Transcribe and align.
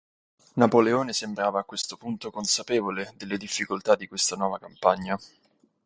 Napoleone 0.55 1.13
sembrava 1.13 1.59
a 1.59 1.63
questo 1.63 1.95
punto 1.95 2.31
consapevole 2.31 3.13
delle 3.17 3.37
difficoltà 3.37 3.93
di 3.93 4.07
questa 4.07 4.35
nuova 4.35 4.57
campagna. 4.57 5.15